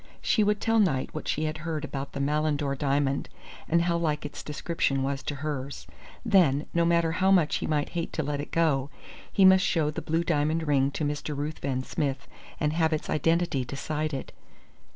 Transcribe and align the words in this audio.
She 0.19 0.43
would 0.43 0.59
tell 0.59 0.79
Knight 0.79 1.13
what 1.13 1.27
she 1.27 1.43
had 1.43 1.59
heard 1.59 1.85
about 1.85 2.13
the 2.13 2.19
Malindore 2.19 2.75
diamond, 2.75 3.29
and 3.69 3.83
how 3.83 3.97
like 3.97 4.25
its 4.25 4.41
description 4.41 5.03
was 5.03 5.21
to 5.21 5.35
hers. 5.45 5.85
Then, 6.25 6.65
no 6.73 6.85
matter 6.85 7.11
how 7.11 7.29
much 7.29 7.57
he 7.57 7.67
might 7.67 7.89
hate 7.89 8.11
to 8.13 8.23
let 8.23 8.41
it 8.41 8.49
go, 8.49 8.89
he 9.31 9.45
must 9.45 9.63
show 9.63 9.91
the 9.91 10.01
blue 10.01 10.23
diamond 10.23 10.67
ring 10.67 10.89
to 10.89 11.05
Mr. 11.05 11.37
Ruthven 11.37 11.83
Smith 11.83 12.27
and 12.59 12.73
have 12.73 12.93
its 12.93 13.11
identity 13.11 13.63
decided. 13.63 14.31